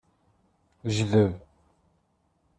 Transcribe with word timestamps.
Jdeb. 0.95 1.31